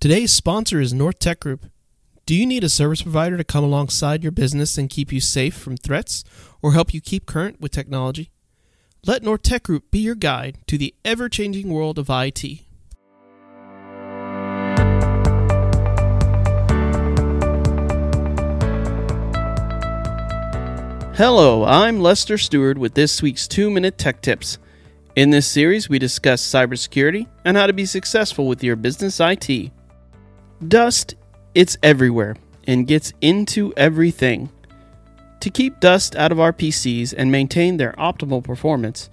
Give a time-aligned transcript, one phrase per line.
[0.00, 1.66] Today's sponsor is North Tech Group.
[2.24, 5.56] Do you need a service provider to come alongside your business and keep you safe
[5.56, 6.22] from threats
[6.62, 8.30] or help you keep current with technology?
[9.04, 12.44] Let North Tech Group be your guide to the ever changing world of IT.
[21.16, 24.58] Hello, I'm Lester Stewart with this week's 2 Minute Tech Tips.
[25.16, 29.72] In this series, we discuss cybersecurity and how to be successful with your business IT.
[30.66, 31.14] Dust,
[31.54, 34.50] it's everywhere and gets into everything.
[35.40, 39.08] To keep dust out of our PCs and maintain their optimal performance,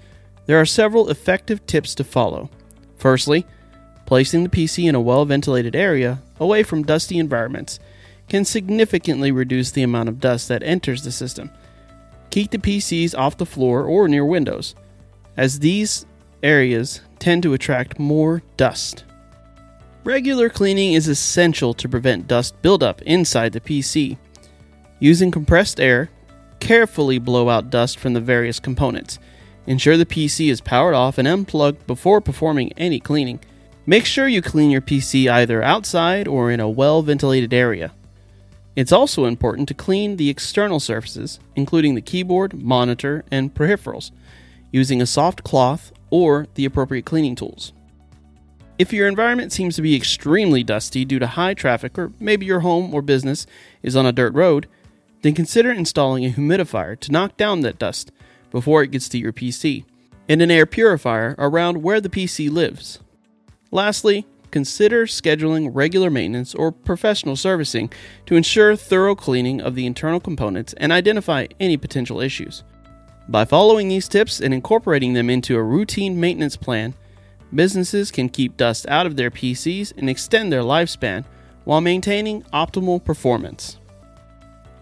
[0.48, 2.50] there are several effective tips to follow.
[2.98, 3.46] Firstly,
[4.08, 7.80] placing the PC in a well ventilated area away from dusty environments
[8.28, 11.52] can significantly reduce the amount of dust that enters the system.
[12.32, 14.74] Keep the PCs off the floor or near windows,
[15.38, 16.08] as these
[16.42, 19.04] areas tend to attract more dust.
[20.06, 24.20] Regular cleaning is essential to prevent dust buildup inside the PC.
[25.00, 26.12] Using compressed air,
[26.60, 29.18] carefully blow out dust from the various components.
[29.66, 33.40] Ensure the PC is powered off and unplugged before performing any cleaning.
[33.88, 37.92] Make sure you clean your PC either outside or in a well ventilated area.
[38.76, 44.12] It's also important to clean the external surfaces, including the keyboard, monitor, and peripherals,
[44.72, 47.74] using a soft cloth or the appropriate cleaning tools.
[48.78, 52.60] If your environment seems to be extremely dusty due to high traffic, or maybe your
[52.60, 53.48] home or business
[53.82, 54.68] is on a dirt road,
[55.22, 58.12] then consider installing a humidifier to knock down that dust
[58.52, 59.86] before it gets to your PC,
[60.28, 63.00] and an air purifier around where the PC lives.
[63.72, 67.90] Lastly, consider scheduling regular maintenance or professional servicing
[68.26, 72.64] to ensure thorough cleaning of the internal components and identify any potential issues.
[73.30, 76.94] By following these tips and incorporating them into a routine maintenance plan,
[77.56, 81.26] businesses can keep dust out of their PCs and extend their lifespan
[81.64, 83.80] while maintaining optimal performance.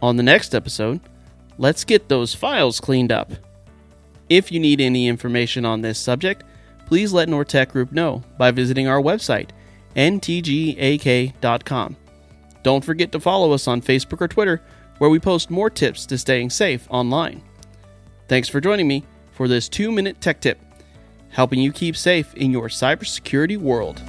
[0.01, 0.99] On the next episode,
[1.57, 3.31] let's get those files cleaned up.
[4.29, 6.43] If you need any information on this subject,
[6.85, 9.51] please let North Tech Group know by visiting our website,
[9.95, 11.35] ntgak.com.
[12.63, 14.61] Don't forget to follow us on Facebook or Twitter,
[14.97, 17.43] where we post more tips to staying safe online.
[18.27, 20.59] Thanks for joining me for this two minute tech tip
[21.33, 24.01] helping you keep safe in your cybersecurity world.